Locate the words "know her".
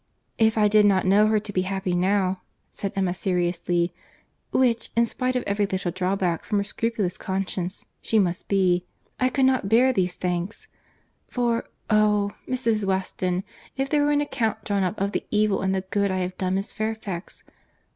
1.05-1.39